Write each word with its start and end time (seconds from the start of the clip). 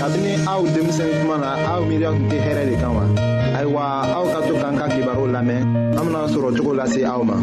kabini 0.00 0.32
aw 0.48 0.64
denmisɛn 0.64 1.12
kuma 1.20 1.36
na 1.44 1.50
aw 1.76 1.80
miiriya 1.84 2.08
tun 2.16 2.24
tɛ 2.32 2.36
hɛrɛ 2.40 2.62
de 2.70 2.74
kan 2.80 2.92
wa 2.96 3.04
ayiwa 3.56 3.82
aw 4.16 4.24
ka 4.32 4.38
to 4.48 4.52
k'an 4.56 4.74
ka 4.80 4.86
kibaru 4.88 5.24
lamɛn 5.28 5.60
an 5.92 6.02
bena 6.08 6.24
sɔrɔ 6.32 6.48
cogo 6.56 6.72
lase 6.72 7.00
aw 7.04 7.20
ma 7.22 7.36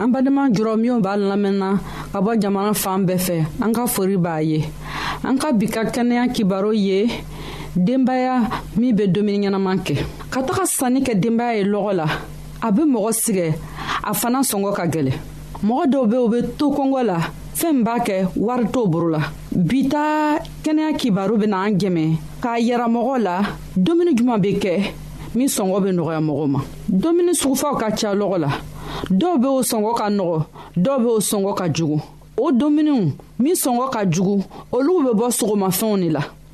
an 0.00 0.08
badenma 0.08 0.44
jɔrɔ 0.56 0.72
minw 0.80 0.96
b'a 1.04 1.12
lamɛnna 1.28 1.68
ka 2.12 2.18
bɔ 2.24 2.32
jamana 2.40 2.72
fan 2.72 3.04
bɛɛ 3.04 3.16
fɛ 3.26 3.36
an 3.60 3.72
ka 3.76 3.84
fori 3.86 4.16
b'a 4.16 4.40
ye 4.42 4.64
an 5.22 5.36
ka 5.36 5.52
bi 5.52 5.66
ka 5.68 5.84
kɛnɛya 5.92 6.32
kibaro 6.32 6.72
ye 6.72 7.10
denbaya 7.76 8.40
min 8.74 8.96
be 8.96 9.04
domuni 9.06 9.48
ɲɛnaman 9.52 9.84
kɛ 9.84 9.96
ka 10.32 10.40
taga 10.42 10.64
sanni 10.64 11.02
kɛ 11.04 11.12
denbaya 11.20 11.58
ye 11.60 11.64
lɔgɔ 11.68 11.92
la 11.92 12.06
a 12.64 12.72
be 12.72 12.82
mɔgɔ 12.88 13.12
sigɛ 13.12 13.48
a 14.08 14.12
fana 14.18 14.38
sɔngɔ 14.50 14.70
ka 14.78 14.84
gɛlɛ 14.92 15.12
mɔgɔ 15.66 15.84
dɔw 15.92 16.02
be 16.10 16.16
u 16.22 16.28
be 16.32 16.38
to 16.58 16.66
kɔngɔ 16.76 17.00
la 17.10 17.18
fɛɛn 17.58 17.78
b'a 17.86 17.94
kɛ 18.06 18.16
wari 18.36 18.66
t'o 18.72 18.86
boro 18.86 19.08
la 19.14 19.20
bi 19.52 19.88
ta 19.88 20.38
kɛnɛya 20.64 20.90
kibaru 21.00 21.38
bena 21.38 21.56
an 21.66 21.74
jɛmɛ 21.78 22.04
k'a 22.42 22.58
yira 22.66 22.86
mɔgɔ 22.94 23.18
la 23.22 23.34
dumuni 23.76 24.14
juman 24.16 24.40
be 24.42 24.54
kɛ 24.58 24.72
min 25.34 25.48
sɔngɔ 25.48 25.78
be 25.84 25.88
nɔgɔya 25.92 26.20
mɔgɔw 26.28 26.48
ma 26.50 26.60
dumuni 26.90 27.32
sugufaw 27.40 27.76
ka 27.78 27.90
ca 27.90 28.10
lɔgɔ 28.14 28.38
la 28.40 28.48
dɔw 29.10 29.38
be 29.40 29.46
o 29.48 29.60
sɔngɔ 29.70 29.94
ka 29.96 30.06
nɔgɔ 30.10 30.38
dɔw 30.76 30.98
be 31.02 31.06
o 31.08 31.18
sɔngɔ 31.20 31.54
ka 31.56 31.64
jugu 31.72 32.00
o 32.38 32.50
dumuniw 32.50 33.12
min 33.38 33.54
sɔngɔ 33.54 33.90
ka 33.92 34.04
jugu 34.10 34.42
olugu 34.72 35.02
be 35.14 35.18
bɔ 35.20 35.30
sogomafɛnw 35.38 35.96
de 36.02 36.10
la 36.10 36.20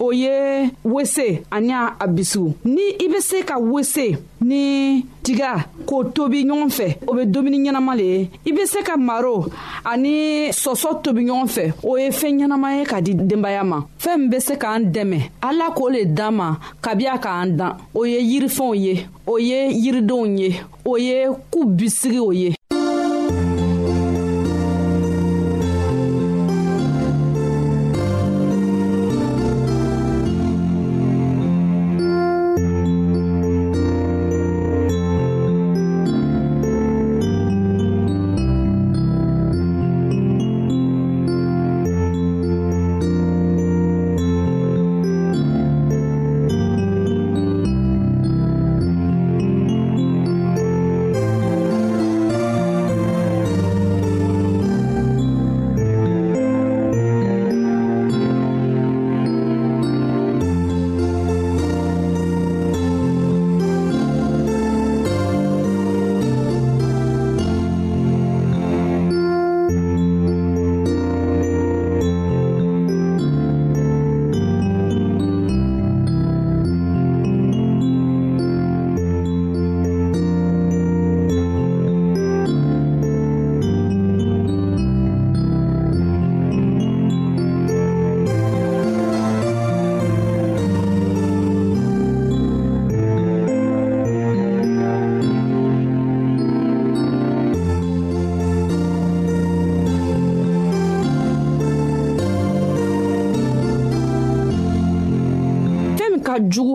o 0.00 0.12
ye 0.12 0.70
wese 0.84 1.42
ani 1.50 1.72
a 1.72 2.06
bisiw 2.06 2.46
ni 2.64 2.94
i 2.98 3.08
bɛ 3.08 3.18
se 3.20 3.42
ka 3.42 3.58
wese 3.58 4.14
ni 4.40 5.02
tiga 5.22 5.50
k'o 5.86 5.98
tobi 6.14 6.44
ɲɔgɔn 6.46 6.70
fɛ 6.76 6.88
o 7.06 7.12
bɛ 7.16 7.22
dumuni 7.32 7.58
ɲɛnama 7.64 7.92
le 7.98 8.02
ye 8.12 8.20
i 8.46 8.50
bɛ 8.52 8.62
se 8.66 8.82
ka 8.82 8.96
maro 8.96 9.44
ani 9.84 10.48
sɔsɔ 10.52 11.02
tobi 11.02 11.22
ɲɔgɔn 11.26 11.48
fɛ 11.54 11.64
o 11.82 11.96
ye 11.98 12.08
fɛn 12.10 12.34
ɲɛnama 12.40 12.68
ye 12.78 12.84
ka 12.84 13.00
di 13.00 13.12
denbaya 13.14 13.64
ma 13.66 13.78
fɛn 13.98 14.18
min 14.18 14.30
bɛ 14.30 14.40
se 14.40 14.54
k'an 14.56 14.90
dɛmɛ 14.94 15.20
ala 15.42 15.66
k'o 15.74 15.88
le 15.92 16.04
d'an 16.04 16.30
ma 16.34 16.56
kabi 16.80 17.04
a 17.06 17.18
k'an 17.18 17.56
dan 17.56 17.74
o 17.94 18.04
ye 18.04 18.20
yirifɛnw 18.22 18.74
ye 18.78 19.06
o 19.26 19.36
ye 19.38 19.68
yiridenw 19.82 20.36
ye 20.38 20.60
o 20.86 20.96
ye 20.96 21.26
ku 21.50 21.64
bisigi 21.64 22.20
o 22.20 22.30
ye 22.32 22.54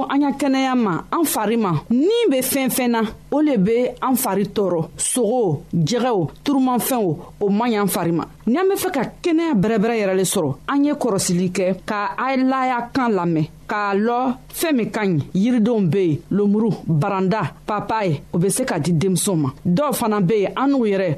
to 0.03 0.11
an 0.13 0.21
ya 0.21 0.31
kɛnɛya 0.31 0.75
ma 0.75 1.03
an 1.11 1.23
fari 1.25 1.57
ma 1.57 1.71
ni 1.89 2.19
be 2.29 2.37
fɛn 2.41 2.69
fɛn 2.69 2.87
na 2.89 3.01
o 3.31 3.39
le 3.41 3.57
be 3.57 3.87
an 4.01 4.15
fari 4.15 4.43
tɔɔrɔ 4.51 4.85
sogo 4.97 5.63
jɛgɛw 5.73 6.29
turumanfɛnw 6.43 7.17
o 7.39 7.49
man 7.49 7.69
ɲi 7.71 7.79
an 7.81 7.87
fari 7.87 8.11
ma 8.11 8.25
ni 8.47 8.57
an 8.59 8.67
be 8.69 8.75
fɛ 8.75 8.91
ka 8.93 9.01
kɛnɛya 9.23 9.53
bɛrɛbɛrɛ 9.55 9.95
yɛrɛ 10.01 10.15
le 10.17 10.23
sɔrɔ 10.23 10.55
an 10.67 10.83
ye 10.85 10.93
kɔrɔsili 10.93 11.51
kɛ 11.51 11.77
ka 11.85 12.15
a 12.17 12.35
laya 12.35 12.89
kan 12.93 13.09
lamɛn 13.13 13.45
k'a 13.69 13.95
lɔ 13.95 14.33
fɛɛn 14.53 14.75
min 14.75 14.91
ka 14.91 15.01
ɲi 15.05 15.23
yiridenw 15.33 15.89
be 15.89 15.97
yen 16.05 16.19
lomuru 16.31 16.69
baranda 16.85 17.53
papaye 17.65 18.21
o 18.33 18.37
be 18.37 18.49
se 18.49 18.63
ka 18.65 18.77
di 18.79 18.91
denmisɛnw 18.93 19.35
ma 19.37 19.49
dɔw 19.65 19.93
fana 19.95 20.21
be 20.25 20.41
yen 20.41 20.51
an 20.57 20.67
n'u 20.71 20.81
yɛrɛ 20.85 21.17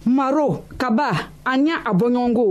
maro 0.05 0.63
kaba 0.77 1.11
ani 1.45 1.71
a 1.71 1.91
bɔɲɔgɔnko 1.93 2.45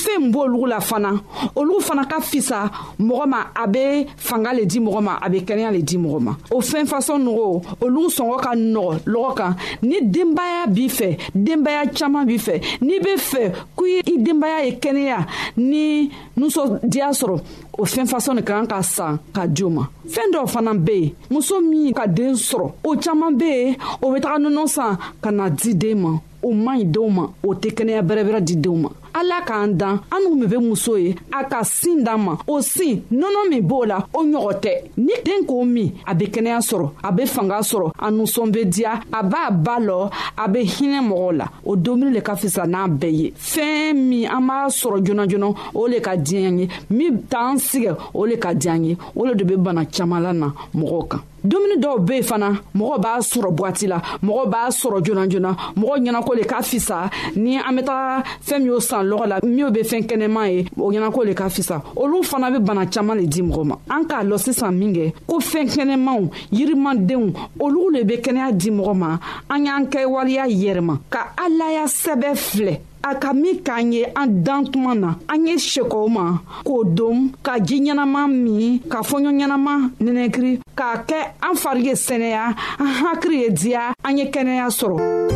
fɛɛn 0.00 0.20
min 0.20 0.30
b'olugu 0.32 0.66
la 0.68 0.80
fana 0.80 1.12
olugu 1.54 1.80
fana 1.80 2.04
ka 2.04 2.20
fisa 2.20 2.70
mɔgɔ 3.00 3.26
ma 3.28 3.36
a 3.54 3.66
be 3.68 4.06
fanga 4.16 4.52
le 4.52 4.64
di 4.64 4.78
mɔgɔ 4.80 5.02
ma 5.02 5.18
a 5.22 5.28
be 5.30 5.40
kɛnɛya 5.40 5.72
le 5.72 5.82
di 5.82 5.96
mɔgɔ 5.96 6.20
ma 6.20 6.32
o 6.50 6.60
fɛn 6.60 6.86
fasɔn 6.86 7.22
nɔgɔ 7.24 7.62
olugu 7.82 8.10
sɔngɔ 8.10 8.40
ka 8.42 8.50
nɔgɔ 8.54 8.98
lɔgɔ 9.06 9.34
kan 9.36 9.56
ni 9.82 9.96
denbaya 10.02 10.66
b'i 10.68 10.88
fɛ 10.88 11.16
denbaya 11.34 11.90
caaman 11.94 12.26
b'i 12.26 12.38
fɛ 12.38 12.60
n'i 12.82 12.98
be 13.02 13.14
fɛ 13.16 13.52
k' 13.76 13.98
i 14.06 14.16
denbaya 14.24 14.64
ye 14.64 14.72
kɛnɛya 14.78 15.26
ni 15.56 16.10
nusɔdiya 16.38 17.10
sɔrɔ 17.12 17.40
o 17.78 17.84
fɛn 17.84 18.06
fasɔn 18.06 18.34
ni 18.36 18.42
ka 18.42 18.54
kan 18.54 18.66
ka 18.66 18.80
san 18.82 19.18
ka 19.32 19.46
di 19.46 19.64
o 19.64 19.70
ma 19.70 19.86
fɛɛn 20.06 20.32
dɔw 20.34 20.46
fana 20.48 20.74
be 20.74 20.92
yen 20.98 21.12
muso 21.30 21.60
min 21.60 21.92
ka 21.94 22.06
den 22.06 22.34
sɔrɔ 22.34 22.72
o 22.84 22.96
caaman 22.96 23.36
be 23.38 23.44
yen 23.46 23.76
o 24.02 24.12
be 24.12 24.20
taga 24.20 24.38
nɔnɔ 24.38 24.68
san 24.68 24.96
ka 25.20 25.30
na 25.30 25.48
di 25.50 25.74
den 25.74 26.00
ma 26.02 26.18
o 26.42 26.52
man 26.52 26.76
ɲi 26.78 26.84
denw 26.92 27.08
ma 27.16 27.24
o 27.46 27.50
tɛ 27.60 27.68
kɛnɛya 27.76 28.02
bɛrɛbɛrɛ 28.08 28.40
di 28.46 28.54
denw 28.62 28.76
ma 28.76 28.88
ala 29.18 29.40
k'an 29.48 29.68
dan 29.72 30.00
an 30.12 30.24
n'u 30.26 30.34
min 30.36 30.46
be 30.48 30.58
muso 30.60 30.96
ye 30.96 31.14
a 31.32 31.44
ka 31.48 31.62
sin 31.64 32.02
d'an 32.04 32.18
ma 32.20 32.34
o 32.46 32.60
sin 32.60 33.00
nɔnɔ 33.12 33.48
min 33.50 33.62
b'o 33.68 33.84
la 33.88 33.98
o 34.12 34.20
ɲɔgɔn 34.24 34.56
tɛ 34.62 34.72
ni 34.98 35.14
den 35.24 35.40
k'o 35.48 35.64
min 35.64 35.90
a 36.06 36.14
be 36.14 36.26
kɛnɛya 36.26 36.58
sɔrɔ 36.68 36.90
a 37.02 37.12
be 37.12 37.24
fanga 37.26 37.58
sɔrɔ 37.70 37.92
a 37.98 38.08
nusɔn 38.10 38.50
be 38.52 38.64
diya 38.64 39.00
a 39.12 39.22
b'a 39.24 39.50
ba 39.64 39.76
lɔ 39.88 40.10
a 40.36 40.48
be 40.48 40.58
hinɛ 40.60 41.00
mɔgɔw 41.08 41.36
la 41.36 41.46
o 41.64 41.76
domuni 41.76 42.12
le 42.12 42.20
ka 42.20 42.34
fisa 42.36 42.66
n'a 42.66 42.86
bɛɛ 42.86 43.10
ye 43.18 43.30
fɛɛn 43.36 43.94
min 44.08 44.28
an 44.30 44.40
b'a 44.40 44.68
sɔrɔ 44.80 45.02
joona 45.06 45.26
joona 45.28 45.50
o 45.74 45.86
le 45.86 46.00
ka 46.00 46.10
diɲɛ 46.10 46.58
ye 46.60 46.68
min 46.90 47.22
t'an 47.28 47.56
sigɛ 47.56 47.96
o 48.12 48.26
le 48.26 48.36
ka 48.36 48.50
diya 48.54 48.74
ye 48.84 48.96
o 49.14 49.22
le 49.24 49.34
de 49.34 49.44
be 49.44 49.56
bana 49.56 49.86
caaman 49.86 50.22
la 50.22 50.32
na 50.32 50.52
mɔgɔw 50.74 51.08
kan 51.08 51.20
dumuni 51.46 51.80
dɔw 51.80 51.98
be 52.04 52.14
yen 52.16 52.22
fana 52.22 52.48
mɔgɔ 52.74 53.00
b'a 53.00 53.20
sɔrɔ 53.22 53.50
bwati 53.54 53.86
la 53.86 54.00
mɔgɔ 54.22 54.46
b'a 54.52 54.64
sɔrɔ 54.78 55.00
joona 55.04 55.28
joona 55.28 55.56
mɔgɔ 55.76 55.94
ɲɛnako 56.04 56.36
le 56.36 56.44
ka 56.44 56.58
fisa 56.62 57.08
ni 57.36 57.56
an 57.56 57.72
be 57.76 57.82
taga 57.82 58.24
fɛɛn 58.44 58.58
min 58.60 58.66
y'o 58.66 58.80
san 58.80 59.05
lɔgɔ 59.06 59.26
la 59.26 59.38
minw 59.44 59.70
be 59.70 59.82
fɛɛn 59.82 60.06
kɛnɛman 60.06 60.52
ye 60.52 60.64
o 60.78 60.90
ɲɛnako 60.92 61.24
le 61.26 61.34
ka 61.34 61.48
fisa 61.48 61.82
olu 61.94 62.22
fana 62.22 62.50
be 62.52 62.58
bana 62.60 62.86
caaman 62.86 63.18
le 63.20 63.26
di 63.26 63.42
mɔgɔ 63.42 63.64
ma 63.66 63.76
an 63.88 64.04
k'a 64.06 64.22
lɔn 64.24 64.38
sisan 64.38 64.72
minkɛ 64.78 65.12
ko 65.26 65.38
fɛɛn 65.40 65.68
kɛnɛmanw 65.74 66.30
yirimadenw 66.52 67.32
olugu 67.60 67.90
le 67.92 68.04
be 68.04 68.16
kɛnɛya 68.16 68.52
di 68.58 68.70
mɔgɔ 68.70 68.94
ma 68.96 69.18
an 69.50 69.64
y'an 69.66 69.86
kɛwaleya 69.86 70.46
yɛrɛma 70.48 70.98
ka 71.10 71.32
alaya 71.38 71.84
sɛbɛ 71.86 72.34
filɛ 72.36 72.80
a 73.04 73.14
ka 73.14 73.32
min 73.32 73.60
k'an 73.62 73.92
ye 73.92 74.04
an 74.16 74.26
dan 74.42 74.66
tuma 74.68 74.94
na 74.98 75.14
an 75.28 75.46
ye 75.46 75.54
sekɔw 75.56 76.08
ma 76.08 76.38
k'o 76.64 76.84
dom 76.94 77.30
ka 77.42 77.58
ji 77.60 77.80
ɲɛnama 77.80 78.28
min 78.30 78.80
ka 78.88 79.02
fɔɲɔ 79.02 79.30
ɲɛnama 79.30 79.90
nɛnɛkiri 80.00 80.60
k'a 80.76 80.98
kɛ 81.06 81.18
an 81.42 81.54
fari 81.56 81.84
ye 81.86 81.92
sɛnɛya 81.94 82.44
an 82.80 82.90
hakiri 83.00 83.36
ye 83.42 83.48
diya 83.50 83.92
an 84.04 84.18
ye 84.18 84.24
kɛnɛya 84.26 84.66
sɔrɔ 84.80 85.35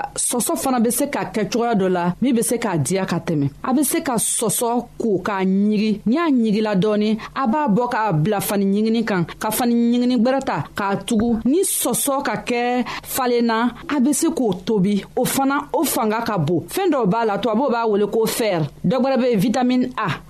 wa 0.00 0.08
sɔsɔ 0.16 0.56
fana 0.56 0.80
be 0.80 0.90
se 0.90 1.06
ka 1.14 1.22
kɛ 1.34 1.42
cogoya 1.50 1.74
dɔ 1.74 1.88
la 1.90 2.14
min 2.20 2.34
be 2.34 2.42
se 2.42 2.56
k'a 2.58 2.76
diya 2.78 3.06
ka 3.06 3.18
tɛmɛ 3.18 3.50
a 3.62 3.72
be 3.74 3.82
se 3.84 4.00
ka 4.02 4.14
sɔsɔ 4.16 4.86
ko 4.98 5.18
k'a 5.24 5.44
ɲigi 5.44 6.00
n'i 6.06 6.14
y'a 6.14 6.30
ɲigila 6.30 6.74
dɔɔni 6.76 7.10
a 7.34 7.46
b'a 7.46 7.68
bɔ 7.68 7.88
k'a 7.92 8.12
bila 8.22 8.40
fani 8.40 8.64
ɲigini 8.66 9.04
kan 9.06 9.24
ka 9.38 9.50
fani 9.50 9.74
ɲigini 9.74 10.16
gwɛrɛ 10.20 10.40
ta 10.44 10.64
k'a 10.76 10.96
tugu 11.06 11.40
ni 11.44 11.62
sɔsɔ 11.64 12.22
ka 12.24 12.34
kɛ 12.44 12.84
falenna 13.02 13.74
a 13.88 14.00
be 14.00 14.12
se 14.12 14.28
k'o 14.28 14.54
tobi 14.64 15.04
o 15.16 15.24
fana 15.24 15.68
o 15.72 15.84
fanga 15.84 16.22
ka 16.24 16.38
bon 16.38 16.62
fɛɛn 16.68 16.90
dɔw 16.92 17.06
b'a 17.06 17.24
la 17.26 17.36
tubabuw 17.38 17.70
b'a 17.70 17.86
wele 17.90 18.06
ko 18.10 18.24
fɛr 18.26 18.62
dɔ 18.86 18.96
gwɛrɛ 19.00 19.16
be 19.20 19.36
vitamine 19.36 19.90
a 19.98 20.29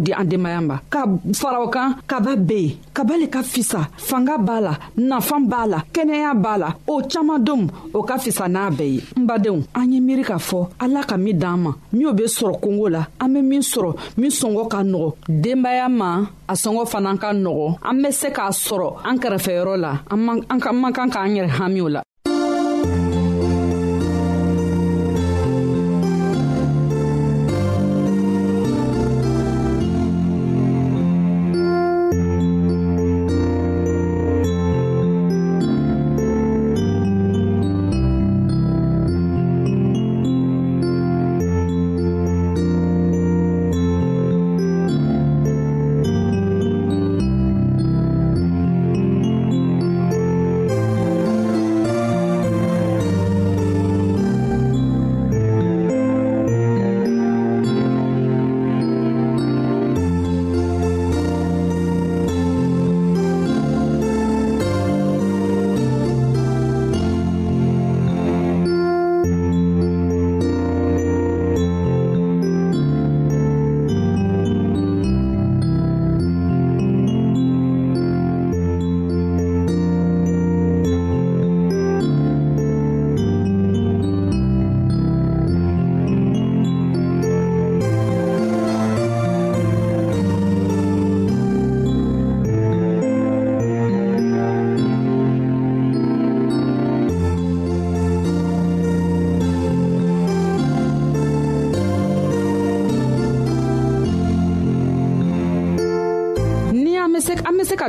di 0.00 0.12
an 0.14 0.24
denbaya 0.26 0.60
ma 0.62 0.76
ka 0.90 1.04
fara 1.34 1.60
o 1.62 1.68
kan 1.68 1.96
kaba 2.06 2.32
be 2.38 2.54
yen 2.58 2.76
kaba 2.94 3.14
le 3.20 3.26
ka 3.28 3.42
fisa 3.42 3.82
fanga 4.06 4.36
b'a 4.46 4.56
la 4.66 4.72
nafan 5.08 5.40
b'a 5.50 5.62
la 5.70 5.78
kɛnɛya 5.94 6.30
b'a 6.42 6.54
la 6.62 6.68
o 6.92 7.02
caman 7.10 7.38
don 7.46 7.62
o 7.96 8.02
ka 8.08 8.16
fisa 8.22 8.44
n'a 8.54 8.64
bɛɛ 8.78 8.86
ye 8.96 9.02
n 9.20 9.26
badenw 9.28 9.60
an 9.78 9.92
ye 9.92 9.98
miiri 10.06 10.22
k'a 10.28 10.38
fɔ 10.48 10.60
ala 10.82 11.00
ka 11.08 11.16
min 11.16 11.36
d'an 11.42 11.56
ma 11.62 11.70
minnu 11.92 12.10
bɛ 12.18 12.26
sɔrɔ 12.36 12.56
kongo 12.64 12.86
la 12.94 13.02
an 13.22 13.28
bɛ 13.34 13.40
min 13.50 13.60
sɔrɔ 13.72 13.90
min 14.20 14.30
sɔngɔ 14.38 14.64
ka 14.72 14.78
nɔgɔ 14.92 15.08
denbaya 15.42 15.86
ma 15.98 16.10
a 16.46 16.54
sɔngɔ 16.62 16.84
fana 16.90 17.10
ka 17.22 17.28
nɔgɔ 17.44 17.68
an 17.88 17.96
bɛ 18.02 18.10
se 18.20 18.28
k'a 18.36 18.50
sɔrɔ 18.66 18.90
an 19.08 19.16
kɛrɛfɛyɔrɔ 19.22 19.74
la 19.82 19.92
an 20.12 20.18
man 20.24 20.92
kan 20.94 21.10
k'an 21.10 21.30
yɛrɛ 21.36 21.50
hami 21.58 21.80
o 21.80 21.88
la 21.88 22.02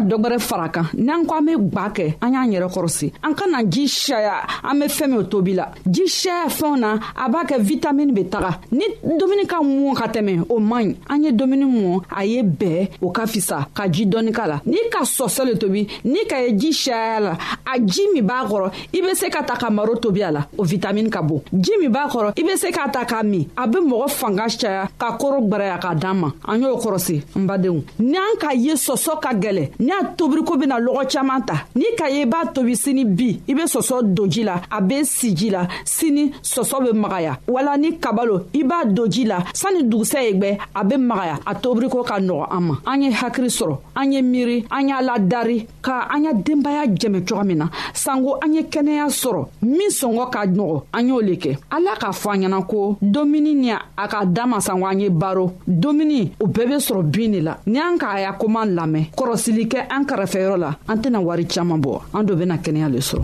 dɔgɔrɛ 0.09 0.39
fara 0.39 0.69
kan 0.69 0.89
n'an 0.97 1.25
ko 1.25 1.35
an 1.35 1.45
be 1.45 1.51
gwa 1.55 1.89
kɛ 1.89 2.15
an 2.21 2.33
y'an 2.33 2.49
yɛrɛ 2.51 2.67
kɔrɔsi 2.73 3.13
an 3.23 3.33
kana 3.35 3.63
ji 3.69 3.87
saya 3.87 4.41
an 4.63 4.79
be 4.79 4.85
fɛɛn 4.87 5.07
minw 5.09 5.23
tobi 5.29 5.53
la 5.55 5.69
ji 5.85 6.07
saya 6.07 6.47
fɛnw 6.49 6.79
na 6.79 6.97
a 7.15 7.29
b'a 7.29 7.45
kɛ 7.45 7.59
vitamini 7.59 8.11
be 8.13 8.23
taga 8.27 8.59
ni 8.71 8.85
dumuni 9.05 9.45
ka 9.47 9.61
mɔn 9.61 9.93
ka 9.95 10.07
tɛmɛ 10.07 10.45
o 10.49 10.59
man 10.59 10.89
ɲi 10.89 10.95
an 11.09 11.23
ye 11.23 11.31
dumuni 11.31 11.65
mɔn 11.65 12.01
a 12.11 12.25
ye 12.25 12.41
bɛɛ 12.43 12.89
o 13.01 13.11
ka 13.11 13.23
fisa 13.27 13.67
ka 13.73 13.87
ji 13.87 14.05
dɔɔni 14.05 14.31
ka 14.33 14.45
la 14.47 14.59
n'i 14.65 14.89
ka 14.89 15.03
sɔsɔ 15.03 15.45
le 15.45 15.55
tobi 15.57 15.87
n'i 16.05 16.25
ka 16.27 16.37
ye 16.41 16.53
ji 16.57 16.73
saya 16.73 17.19
la 17.19 17.37
a 17.71 17.77
ji 17.79 18.01
min 18.13 18.23
b'a 18.25 18.45
kɔrɔ 18.47 18.71
i 18.93 19.01
be 19.01 19.13
se 19.15 19.29
ka 19.29 19.43
ta 19.43 19.55
ka 19.55 19.69
maro 19.69 19.95
tobi 19.95 20.23
a 20.27 20.31
la 20.31 20.47
o 20.57 20.63
vitamini 20.63 21.09
ka 21.11 21.21
bon 21.21 21.41
ji 21.53 21.71
min 21.79 21.89
b'a 21.91 22.07
kɔrɔ 22.09 22.33
i 22.39 22.43
be 22.43 22.57
se 22.57 22.71
k'a 22.71 22.89
ta 22.91 23.05
k'a 23.05 23.23
min 23.23 23.47
a 23.55 23.67
be 23.67 23.77
mɔgɔ 23.79 24.09
fanga 24.09 24.47
caya 24.49 24.89
ka 24.97 25.15
koro 25.17 25.41
gwɛrɛya 25.41 25.79
k'a 25.79 25.95
d'an 25.99 26.15
ma 26.17 26.31
an 26.47 26.57
y'o 26.63 26.77
kɔrɔsi 26.77 27.21
n 27.37 27.45
badenw 27.47 27.83
n'an 27.99 28.37
ka 28.39 28.51
ye 28.53 28.73
sɔsɔ 28.73 29.19
ka 29.21 29.29
gwɛlɛ 29.33 29.69
ni 29.79 29.91
n'a 30.01 30.09
tobiriko 30.15 30.55
bena 30.57 30.79
lɔgɔ 30.79 31.03
caaman 31.11 31.41
ta 31.45 31.53
n'i 31.75 31.95
ka 31.97 32.07
ye 32.09 32.21
i 32.23 32.25
b'a 32.25 32.45
tobi 32.53 32.75
sini 32.75 33.05
bi 33.05 33.39
i 33.47 33.53
be 33.53 33.61
sɔsɔ 33.63 34.13
don 34.13 34.27
ji 34.29 34.43
la 34.43 34.61
a 34.71 34.81
be 34.81 35.03
si 35.03 35.33
ji 35.35 35.49
la 35.49 35.67
sini 35.85 36.31
sɔsɔ 36.41 36.85
be 36.87 36.97
magaya 36.97 37.37
wala 37.47 37.77
ni 37.77 37.93
kabalo 37.97 38.47
i 38.53 38.63
b'a 38.63 38.85
don 38.93 39.09
ji 39.09 39.23
la 39.25 39.39
sanni 39.53 39.83
dugusɛ 39.83 40.21
ye 40.23 40.33
gwɛ 40.35 40.57
a 40.75 40.83
be 40.83 40.95
magaya 40.97 41.39
a 41.45 41.55
tobiriko 41.55 42.03
ka 42.05 42.17
nɔgɔ 42.19 42.45
an 42.51 42.61
ma 42.67 42.73
an 42.85 43.01
ye 43.01 43.11
hakiri 43.11 43.47
sɔrɔ 43.49 43.77
an 43.95 44.11
ye 44.11 44.21
miiri 44.21 44.65
an 44.71 44.87
y'a 44.89 45.01
ladari 45.01 45.65
ka 45.81 46.07
an 46.11 46.23
y'a 46.25 46.33
denbaya 46.33 46.85
jɛmɛ 46.97 47.27
coga 47.27 47.43
min 47.43 47.57
na 47.57 47.69
sanko 47.93 48.37
an 48.43 48.53
ye 48.53 48.61
kɛnɛya 48.63 49.07
sɔrɔ 49.09 49.47
min 49.63 49.89
sɔngɔ 49.89 50.29
ka 50.31 50.43
nɔgɔ 50.45 50.81
an 50.93 51.07
y'o 51.07 51.21
le 51.21 51.33
kɛ 51.35 51.57
ala 51.71 51.95
k'a 51.99 52.11
fɔ 52.11 52.31
an 52.33 52.37
ɲɛna 52.41 52.65
ko 52.67 52.97
domuni 53.01 53.55
ni 53.55 53.71
a 53.71 54.07
ka 54.07 54.23
dan 54.25 54.49
masanko 54.51 54.85
an 54.91 54.99
ye 54.99 55.09
baro 55.09 55.53
domuni 55.67 56.31
o 56.41 56.45
bɛɛ 56.47 56.67
be 56.69 56.75
sɔrɔ 56.75 57.03
bin 57.11 57.31
de 57.33 57.39
la 57.41 57.57
ni 57.67 57.79
an 57.79 57.97
k'a 57.99 58.21
ya 58.21 58.33
koman 58.33 58.73
lamɛn 58.75 59.05
kɔrɔsili 59.15 59.67
kɛ 59.67 59.88
an 59.89 60.05
karafɛyɔrɔ 60.05 60.57
la 60.57 60.75
an 60.87 61.01
tɛna 61.01 61.19
wari 61.19 61.45
caaman 61.47 61.81
bɔ 61.81 62.01
an 62.13 62.25
do 62.25 62.35
bena 62.35 62.55
kɛnɛya 62.57 62.87
le 62.93 62.99
sɔrɔ 63.01 63.23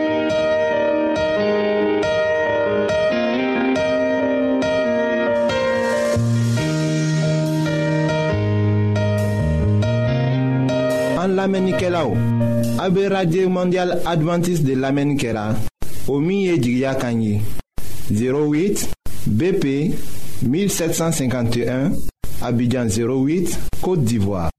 lamɛnnikɛla 11.41 11.99
o 12.05 12.13
mondial 13.49 13.91
adventiste 14.05 14.63
de 14.65 14.75
lamɛnni 14.75 15.17
kɛra 15.17 15.55
o 16.07 16.19
08 16.19 18.89
bp 19.27 19.63
1751 20.43 21.91
abidjan 22.41 22.87
08 22.89 23.59
côte 23.81 24.03
d'ivoire 24.05 24.49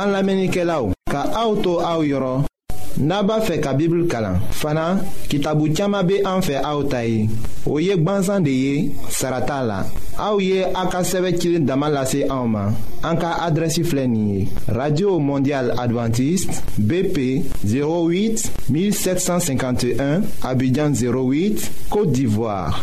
an 0.00 0.10
lamɛnnikɛlaw 0.12 0.90
ka 1.12 1.20
auto 1.34 1.80
au 1.80 2.00
aw 2.12 2.42
Naba 3.02 3.40
fait 3.40 3.60
fɛ 3.60 4.06
kalan 4.08 4.36
fana 4.52 5.00
kitabu 5.28 5.74
caaman 5.74 6.06
be 6.06 6.18
an 6.24 6.38
fɛ 6.40 6.60
aw 6.62 6.82
ta 6.84 7.00
ye 7.04 7.28
o 7.66 7.78
ye 7.80 7.96
gwansan 7.96 8.44
de 8.44 8.50
ye 8.50 8.92
sara 9.10 9.40
ka 9.40 9.64
radio 14.68 15.18
mondial 15.18 15.70
Adventiste, 15.78 16.62
bp 16.78 17.42
08 17.64 18.70
1751 18.70 20.20
abidjan 20.42 20.92
08 20.92 21.88
côte 21.90 22.12
d'ivoire 22.12 22.82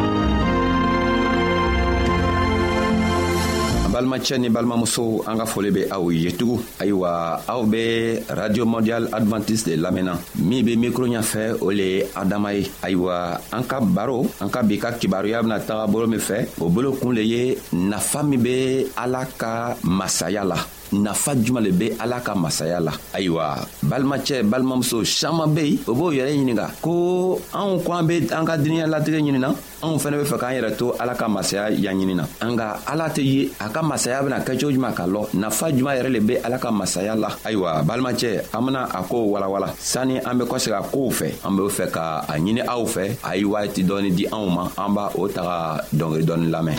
balimacɛ 3.91 4.37
ni 4.39 4.47
balimamuso 4.49 5.19
an 5.27 5.35
ka 5.37 5.45
foli 5.45 5.69
be 5.69 5.81
aw 5.91 6.07
ye 6.09 6.31
tugun 6.31 6.63
ayiwa 6.79 7.43
aw 7.45 7.61
be 7.67 8.17
radio 8.31 8.63
mondial 8.65 9.09
advantiste 9.11 9.67
de 9.67 9.75
lamɛnna 9.75 10.15
min 10.39 10.63
be 10.63 10.77
mikro 10.79 11.07
ɲafɛ 11.11 11.59
o 11.61 11.69
le 11.71 11.83
ye 11.83 12.03
adama 12.15 12.53
ye 12.53 12.65
ayiwa 12.81 13.41
an 13.51 13.63
ka 13.67 13.81
baro 13.81 14.25
an 14.39 14.47
ka 14.49 14.61
bi 14.63 14.77
ka 14.79 14.91
kibaruya 14.95 15.43
bena 15.43 15.59
taga 15.59 15.91
bolo 15.91 16.07
min 16.07 16.19
fɛ 16.23 16.47
o 16.61 16.69
bolo 16.69 16.95
kun 16.95 17.11
le 17.15 17.21
ye 17.21 17.57
nafa 17.73 18.23
min 18.23 18.39
be 18.39 18.87
ala 18.95 19.27
ka 19.37 19.75
masaya 19.83 20.45
la 20.45 20.55
nafa 20.91 21.31
juman 21.35 21.63
le 21.63 21.71
be 21.71 21.91
ala 21.99 22.19
ka 22.21 22.33
masaya 22.35 22.79
la 22.79 22.93
ayiwa 23.13 23.67
balimacɛ 23.83 24.43
balimamuso 24.47 25.03
saman 25.05 25.51
be 25.53 25.63
yen 25.67 25.79
o 25.87 25.93
b'o 25.93 26.11
yɛrɛ 26.15 26.31
ɲininga 26.31 26.71
ko 26.81 27.39
anw 27.53 27.79
ko 27.83 27.91
an 27.91 28.03
be 28.07 28.17
an 28.31 28.45
ka 28.47 28.55
diniɲa 28.57 28.87
latigɛ 28.87 29.19
ɲinina 29.19 29.49
anw 29.83 29.95
fɛnɛ 29.99 30.19
be 30.19 30.25
fɛ 30.29 30.37
k'an 30.39 30.55
yɛrɛ 30.55 30.75
to 30.77 30.91
ala 30.99 31.15
ka 31.15 31.27
masaya 31.27 31.69
ya 31.71 31.91
ɲinina 31.91 32.25
nka 32.43 32.83
ala 32.87 33.07
tɛ 33.09 33.23
ye 33.23 33.49
a 33.59 33.69
ka 33.71 33.81
masaya 33.91 34.23
bena 34.23 34.39
kɛ 34.39 34.55
cogo 34.55 34.71
juman 34.71 34.93
ka 34.95 35.03
lɔ 35.05 35.27
nafa 35.35 35.65
juman 35.75 35.93
yɛrɛ 35.99 36.09
le 36.15 36.19
be 36.23 36.33
ala 36.39 36.57
ka 36.57 36.71
masaya 36.71 37.13
la 37.15 37.27
ayiwa 37.43 37.83
balimacɛ 37.83 38.29
an 38.55 38.61
bena 38.65 38.81
a 38.87 39.01
kow 39.03 39.23
walawala 39.33 39.67
sanni 39.77 40.15
an 40.27 40.37
be 40.39 40.43
kɔsegi 40.47 40.77
a 40.79 40.83
kow 40.93 41.09
fɛ 41.11 41.27
an 41.45 41.51
be 41.57 41.63
fɛ 41.77 41.85
ka 41.91 42.23
a 42.31 42.33
ɲini 42.39 42.61
aw 42.73 42.83
fɛ 42.93 43.03
a 43.29 43.35
ye 43.35 43.43
wagati 43.43 43.81
dɔɔni 43.83 44.09
di 44.17 44.25
anw 44.31 44.47
ma 44.55 44.63
an 44.81 44.89
b'a 44.95 45.05
o 45.19 45.27
taga 45.27 45.83
dɔngeri 45.99 46.23
dɔɔni 46.27 46.47
lamɛn 46.53 46.77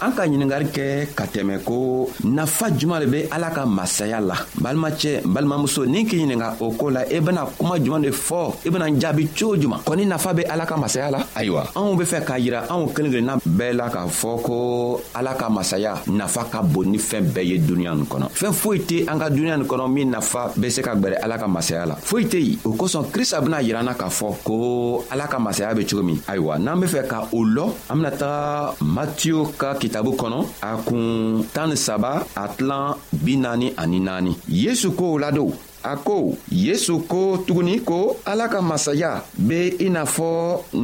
an 0.00 0.12
ka 0.12 0.24
ɲiningari 0.26 0.66
kɛ 0.72 1.06
ka 1.14 1.24
tɛmɛ 1.26 1.58
ko 1.64 2.08
nafa 2.24 2.68
juman 2.76 3.00
le 3.00 3.06
be 3.06 3.28
ala 3.30 3.50
ka 3.50 3.66
masaya 3.66 4.20
la 4.20 4.34
balimacɛ 4.58 5.20
balimamuso 5.24 5.84
n'i 5.86 6.04
k'i 6.06 6.16
ɲininga 6.24 6.56
o 6.60 6.70
koo 6.72 6.88
la 6.90 7.00
i 7.08 7.16
e 7.16 7.20
bena 7.20 7.44
kuma 7.58 7.76
juman 7.82 8.00
de 8.00 8.10
fɔ 8.10 8.52
i 8.64 8.68
e 8.68 8.70
bena 8.70 8.86
jaabi 8.98 9.28
coo 9.36 9.56
juman 9.60 9.78
kɔni 9.84 10.06
nafa 10.06 10.32
be 10.34 10.42
ala 10.48 10.64
ka 10.64 10.76
masaya 10.76 11.10
la 11.10 11.18
ayiwa 11.34 11.64
anw 11.76 11.94
be 11.98 12.04
fɛ 12.04 12.24
k'a 12.24 12.38
yira 12.38 12.62
anw 12.70 12.86
kelen 12.94 13.10
kelenna 13.12 13.36
bɛɛ 13.46 13.72
la 13.74 13.90
k'a 13.90 14.06
fɔ 14.08 14.42
ko 14.42 15.00
ala 15.14 15.34
ka 15.34 15.50
masaya 15.50 15.94
nafa 16.06 16.44
ka 16.50 16.62
bon 16.62 16.84
ni 16.90 16.98
fɛɛn 16.98 17.24
bɛɛ 17.32 17.44
ye 17.44 17.58
duniɲa 17.58 17.94
nin 17.96 18.04
kɔnɔ 18.06 18.30
fɛɛn 18.32 18.52
foyi 18.54 18.78
tɛ 18.80 19.10
an 19.12 19.18
ka 19.18 19.28
duniɲa 19.30 19.58
nin 19.58 19.66
kɔnɔ 19.68 19.92
min 19.92 20.10
nafa 20.10 20.50
be 20.58 20.70
se 20.70 20.80
ka 20.80 20.94
gwɛrɛ 20.94 21.16
ala 21.22 21.36
ka 21.36 21.46
masaya 21.46 21.84
la 21.86 21.94
foyi 21.96 22.24
tɛ 22.24 22.40
yen 22.40 22.58
o 22.64 22.70
kosɔn 22.72 23.04
krista 23.12 23.40
bena 23.42 23.58
yiranna 23.60 23.92
k'a 23.94 24.08
fɔ 24.08 24.32
ko 24.44 25.04
ala 25.10 25.26
ka 25.28 25.38
masaya 25.38 25.74
be 25.74 25.84
cogo 25.84 26.02
min 26.02 26.16
ayiwa 26.26 26.58
n'an 26.58 26.80
be 26.80 26.86
fɛ 26.86 27.06
ka 27.06 27.28
o 27.32 27.36
lɔ 27.44 27.68
an 27.90 27.96
bena 28.02 28.10
taga 28.16 28.74
matiyo 28.80 29.52
ka 29.58 29.74
kitabu 29.90 30.10
kɔnɔ 30.20 30.38
a 30.62 30.70
kun 30.86 31.42
tan 31.52 31.68
ni 31.70 31.76
saba 31.76 32.12
a 32.36 32.44
tilan 32.56 32.94
bi 33.24 33.34
naani 33.36 33.68
ani 33.82 33.98
naani 34.00 34.32
yesu 34.48 34.88
kow 34.92 35.18
ladon 35.18 35.50
a 35.82 35.92
ko 35.96 36.18
yesu 36.52 36.94
ko 37.10 37.38
tuguni 37.46 37.80
ko 37.84 38.16
ala 38.24 38.46
ka 38.52 38.60
masaya 38.62 39.24
be 39.48 39.58
i 39.84 39.88
n'a 39.90 40.04
fɔ 40.04 40.30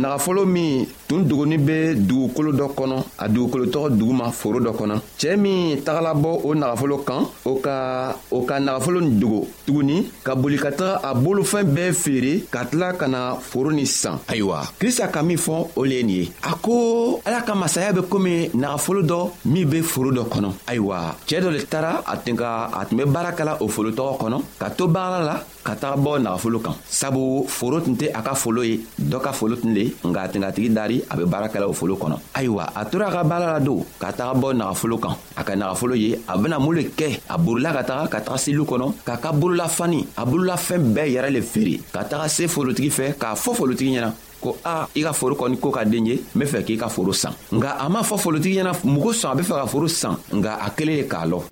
nagafolo 0.02 0.44
min 0.44 0.86
tun 1.08 1.22
duguni 1.28 1.56
be 1.64 1.76
dugukolo 1.96 2.50
dɔ 2.58 2.66
kɔnɔ 2.76 2.96
a 3.24 3.28
dugukolo 3.28 3.64
tɔgɔ 3.74 3.88
duguma 3.98 4.30
foro 4.32 4.58
dɔ 4.60 4.72
kɔnɔ 4.78 4.94
cɛɛ 5.18 5.36
min 5.36 5.80
tagalabɔ 5.84 6.40
o 6.44 6.54
nagafolo 6.54 6.98
kan 7.04 7.26
o 7.44 7.54
ka 7.60 8.16
o 8.30 8.40
ka 8.46 8.54
nagafolo 8.60 9.00
nin 9.00 9.18
dogo 9.20 9.46
tuguni 9.66 10.08
ka 10.24 10.34
boli 10.34 10.56
ka 10.58 10.70
taga 10.70 11.00
a 11.02 11.14
bolofɛn 11.14 11.64
bɛɛ 11.74 11.92
feere 11.94 12.46
ka 12.50 12.64
tila 12.64 12.92
ka 12.98 13.06
na 13.08 13.34
foro 13.40 13.70
nin 13.70 13.86
san 13.86 14.18
ayiwa 14.28 14.62
krista 14.80 15.08
ka 15.10 15.22
min 15.22 15.38
fɔ 15.38 15.66
o 15.76 15.84
le 15.84 15.94
ye 15.94 16.02
nin 16.02 16.16
ye 16.16 16.32
a 16.42 16.54
ko 16.60 17.20
ala 17.24 17.42
ka 17.42 17.54
masaya 17.54 17.92
be 17.94 18.00
komi 18.02 18.50
nagafolo 18.54 19.02
dɔ 19.06 19.30
min 19.46 19.66
be 19.68 19.82
foro 19.82 20.10
dɔ 20.10 20.26
kɔnɔ 20.26 20.50
ayiwa 20.66 21.14
cɛɛ 21.26 21.40
dɔ 21.42 21.50
le 21.52 21.62
tara 21.66 22.02
a 22.06 22.16
tun 22.16 22.34
ka 22.36 22.70
a 22.80 22.84
tun 22.84 22.96
be 22.98 23.04
baara 23.04 23.32
kɛla 23.36 23.58
o 23.60 23.68
folo 23.68 23.90
tɔgɔ 23.90 24.18
kɔnɔ 24.18 24.40
ka 24.58 24.68
to 24.70 24.88
baara 24.88 25.24
la 25.24 25.40
ka 25.66 25.74
taga 25.74 25.96
bɔ 25.98 26.12
nagafolo 26.22 26.58
kan 26.62 26.74
sabu 26.98 27.44
foro 27.48 27.80
tun 27.84 27.96
tɛ 28.00 28.06
a 28.18 28.20
ka 28.26 28.34
folo 28.42 28.62
ye 28.62 28.76
dɔ 29.10 29.18
ka 29.20 29.32
folo 29.32 29.56
tun 29.56 29.72
le 29.76 29.84
nga 30.08 30.20
a 30.24 30.28
tun 30.28 30.42
ka 30.46 30.50
tigi 30.52 30.68
dari 30.78 31.02
a 31.10 31.16
be 31.16 31.24
baarakɛlaw 31.32 31.72
folo 31.74 31.94
kɔnɔ 32.02 32.16
ayiwa 32.38 32.64
a 32.80 32.84
tora 32.86 33.08
a 33.08 33.12
ka 33.14 33.22
baara 33.24 33.46
la 33.54 33.58
don 33.66 33.84
ka 33.98 34.12
taga 34.12 34.32
bɔ 34.40 34.48
nagafolo 34.56 34.96
kan 35.04 35.14
a 35.36 35.42
ka 35.42 35.52
nagafolo 35.56 35.94
ye 35.98 36.10
a 36.28 36.38
bena 36.38 36.60
mun 36.60 36.74
le 36.76 36.82
kɛ 36.98 37.08
a 37.28 37.36
borila 37.38 37.72
ka 37.74 37.82
taga 37.82 38.08
ka 38.12 38.18
taga 38.20 38.38
seliw 38.38 38.64
kɔnɔ 38.64 38.92
k'a 39.04 39.16
ka 39.20 39.32
bololafani 39.32 40.06
a 40.16 40.24
bololafɛn 40.24 40.82
bɛɛ 40.94 41.10
yɛrɛ 41.16 41.30
le 41.34 41.40
feere 41.42 41.80
ka 41.92 42.04
taga 42.04 42.28
se 42.28 42.46
folotigi 42.46 42.90
fɛ 42.90 43.04
k'a 43.18 43.34
fɔ 43.34 43.54
folotigi 43.56 43.90
ɲɛna 43.98 44.12
ko 44.40 44.56
a 44.64 44.86
i 44.94 45.02
ka 45.02 45.12
foro 45.12 45.34
kɔni 45.34 45.58
ko 45.60 45.70
ka 45.70 45.82
den 45.84 46.06
ye 46.06 46.14
n 46.16 46.38
be 46.38 46.46
fɛ 46.46 46.62
k'i 46.64 46.78
ka 46.78 46.88
foro 46.88 47.10
san 47.12 47.32
nga 47.50 47.70
a 47.80 47.88
m'a 47.90 48.02
fɔ 48.02 48.16
folotigi 48.18 48.60
ɲɛna 48.62 48.72
mugu 48.84 49.10
sɔn 49.10 49.32
a 49.32 49.34
be 49.34 49.42
fɛ 49.42 49.54
ka 49.60 49.66
foro 49.66 49.86
san 49.88 50.14
nga 50.32 50.58
a 50.64 50.70
kelen 50.70 50.96
ye 50.96 51.08
k'a 51.08 51.26
lɔn 51.26 51.42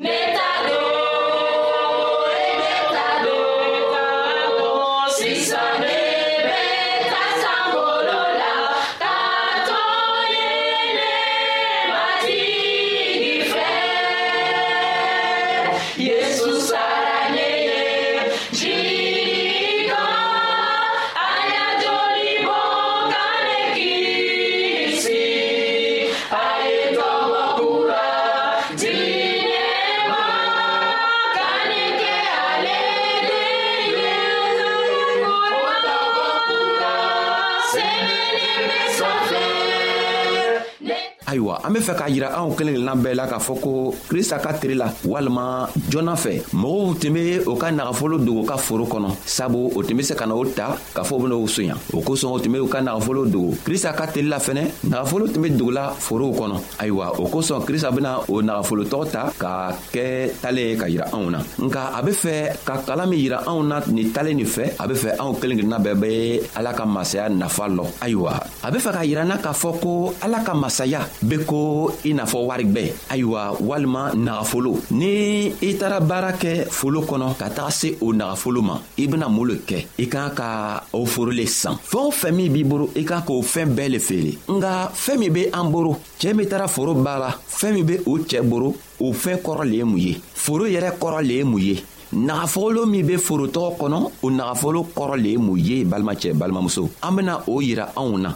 be 41.74 41.80
fɛ 41.80 41.94
k'a 41.98 42.06
yira 42.08 42.28
anw 42.38 42.54
kelen 42.54 42.74
kelenna 42.74 42.94
bɛɛ 42.94 43.14
la 43.18 43.26
k'a 43.26 43.38
fɔ 43.40 43.54
ko 43.60 43.72
krista 44.08 44.38
ka 44.38 44.52
teri 44.54 44.74
la 44.76 44.86
walima 45.04 45.68
joona 45.90 46.14
fɛ 46.14 46.54
mɔgɔw 46.54 46.98
tun 47.00 47.12
be 47.14 47.38
o 47.50 47.56
ka 47.56 47.70
nagafolo 47.72 48.16
don 48.24 48.36
u 48.42 48.44
ka 48.46 48.56
foro 48.56 48.84
kɔnɔ 48.84 49.08
sabu 49.26 49.72
o 49.74 49.82
tun 49.82 49.96
be 49.96 50.02
se 50.04 50.14
ka 50.14 50.24
na 50.26 50.34
o 50.36 50.44
ta 50.44 50.76
k'a 50.94 51.02
fɔ 51.02 51.16
u 51.16 51.22
ben'o 51.22 51.46
soɲa 51.48 51.74
o 51.92 52.00
kosɔn 52.00 52.30
o 52.30 52.38
tun 52.38 52.52
be 52.52 52.58
u 52.58 52.68
ka 52.68 52.78
nagafolo 52.80 53.26
dogo 53.26 53.56
krista 53.66 53.92
ka 53.92 54.06
teri 54.06 54.28
la 54.28 54.38
fɛnɛ 54.38 54.62
nagafolo 54.86 55.26
tun 55.32 55.40
be 55.42 55.50
dogola 55.50 55.92
forow 55.98 56.30
kɔnɔ 56.32 56.56
ayiwa 56.78 57.06
o 57.20 57.24
kosɔn 57.26 57.64
krista 57.66 57.90
bena 57.90 58.20
o 58.28 58.40
nagafolotɔgɔ 58.40 59.10
ta 59.10 59.32
k'a 59.36 59.74
kɛ 59.92 60.04
talen 60.42 60.68
ye 60.70 60.76
ka 60.76 60.86
yira 60.88 61.06
anw 61.12 61.30
na 61.30 61.40
nka 61.58 61.90
a 61.98 62.02
be 62.04 62.12
fɛ 62.12 62.54
ka 62.64 62.76
kalan 62.86 63.08
min 63.10 63.18
yira 63.18 63.42
anw 63.48 63.66
na 63.66 63.80
nin 63.88 64.12
talen 64.12 64.36
nin 64.36 64.46
fɛ 64.46 64.76
a 64.78 64.86
be 64.86 64.94
fɛ 64.94 65.16
anw 65.18 65.34
kelen 65.40 65.56
kelenna 65.58 65.80
bɛɛ 65.82 65.94
be 66.00 66.40
ala 66.56 66.72
ka 66.72 66.86
masaya 66.86 67.28
nafa 67.28 67.66
lɔ 67.66 67.84
ayiwa 68.00 68.32
a 68.62 68.70
be 68.70 68.78
fɛ 68.78 68.92
k'a 68.92 69.04
yirana 69.10 69.38
k'a 69.42 69.52
fɔ 69.52 69.70
ko 69.82 70.14
ala 70.22 70.38
ka 70.46 70.54
masaya 70.54 71.00
be 71.28 71.38
ko 71.44 71.63
ko 71.64 71.92
i 72.08 72.12
n'a 72.14 72.24
fɔ 72.26 72.38
warigwɛ 72.48 72.82
ayiwa 73.10 73.42
walima 73.68 74.00
nagafolo 74.14 74.72
ni 74.90 75.46
i 75.62 75.70
taara 75.80 76.00
baara 76.10 76.32
kɛ 76.42 76.52
folo 76.76 77.00
kɔnɔ 77.08 77.28
ka 77.40 77.46
taga 77.56 77.70
se 77.78 77.88
o 78.02 78.12
nagafolo 78.12 78.60
ma 78.68 78.76
i 79.02 79.06
bena 79.10 79.28
mun 79.28 79.48
le 79.48 79.54
kɛ 79.68 79.78
i 79.98 80.06
kan 80.12 80.28
ka 80.38 80.48
o 80.92 81.04
foro 81.06 81.30
le 81.32 81.46
san 81.46 81.74
fɛɛn 81.90 82.04
o 82.08 82.12
fɛn 82.20 82.32
min 82.36 82.52
b'i 82.52 82.64
bolo 82.70 82.88
i 82.96 83.02
kan 83.08 83.22
k'o 83.26 83.40
fɛɛn 83.52 83.72
bɛɛ 83.76 83.88
le 83.94 83.98
feere 83.98 84.32
nga 84.58 84.74
fɛɛn 85.04 85.18
min 85.18 85.32
be 85.32 85.40
an 85.52 85.70
boro 85.72 85.96
cɛɛ 86.20 86.34
min 86.36 86.48
taara 86.48 86.68
foro 86.68 86.94
baa 86.94 87.18
la 87.18 87.30
fɛɛn 87.58 87.74
min 87.74 87.84
be 87.86 87.94
o 88.06 88.18
cɛɛ 88.18 88.42
boro 88.48 88.74
o 89.00 89.12
fɛn 89.12 89.40
kɔrɔ 89.44 89.64
le 89.70 89.76
ye 89.76 89.82
mun 89.84 89.98
ye 89.98 90.12
foro 90.44 90.64
yɛrɛ 90.66 90.90
kɔrɔ 91.00 91.22
le 91.26 91.34
ye 91.34 91.42
mun 91.44 91.60
ye 91.62 91.80
nagafolo 92.12 92.86
min 92.90 93.06
be 93.06 93.14
forotɔgɔ 93.16 93.70
kɔnɔ 93.78 94.10
o 94.22 94.28
nagafolo 94.30 94.84
kɔrɔ 94.94 95.16
le 95.22 95.28
ye 95.30 95.36
mun 95.38 95.56
ye 95.58 95.84
balimacɛ 95.84 96.34
balimamuso 96.34 96.90
an 97.02 97.10
bena 97.16 97.38
o 97.48 97.60
yira 97.60 97.88
anw 97.96 98.18
na 98.20 98.32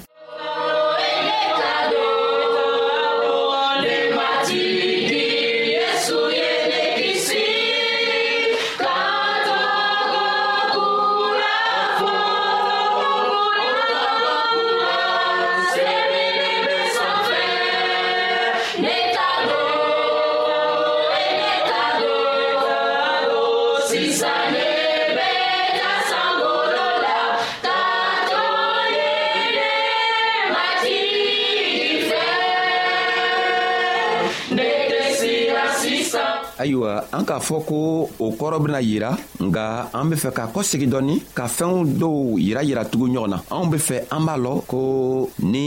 ayiwa 36.68 37.04
an 37.16 37.24
k'a 37.24 37.40
fɔ 37.40 37.56
ko 37.64 38.10
o 38.20 38.26
kɔrɔ 38.36 38.58
bena 38.62 38.78
yira 38.84 39.16
nga 39.40 39.88
an 39.92 40.08
be 40.12 40.16
fɛ 40.22 40.30
ka 40.36 40.44
kɔsegi 40.52 40.86
dɔɔni 40.92 41.16
ka 41.34 41.48
fɛɛnw 41.48 41.96
dɔw 42.00 42.36
yira 42.44 42.60
yiratugu 42.68 43.06
ɲɔgɔn 43.08 43.30
na 43.32 43.38
anw 43.56 43.70
be 43.72 43.78
fɛ 43.88 43.96
an 44.12 44.22
b'a 44.28 44.36
lɔn 44.44 44.58
ko 44.70 44.80
ni 45.42 45.66